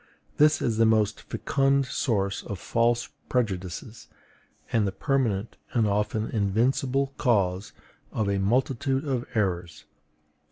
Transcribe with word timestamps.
This 0.37 0.63
is 0.63 0.77
the 0.79 0.85
most 0.87 1.21
fecund 1.29 1.85
source 1.85 2.41
of 2.41 2.57
false 2.57 3.09
prejudices, 3.29 4.07
and 4.73 4.87
the 4.87 4.91
permanent 4.91 5.57
and 5.73 5.85
often 5.87 6.27
invincible 6.31 7.13
cause 7.19 7.71
of 8.11 8.27
a 8.27 8.39
multitude 8.39 9.05
of 9.05 9.27
errors. 9.35 9.85